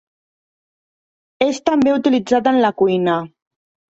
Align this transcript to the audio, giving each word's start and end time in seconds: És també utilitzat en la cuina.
És 1.47 1.59
també 1.71 1.93
utilitzat 1.97 2.51
en 2.53 2.57
la 2.65 2.75
cuina. 2.83 3.19